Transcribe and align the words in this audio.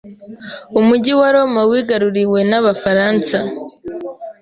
Umujyi 0.79 1.13
wa 1.19 1.29
Roma 1.35 1.61
wigaruriwe 1.69 2.39
n’Abafaransa, 2.49 3.37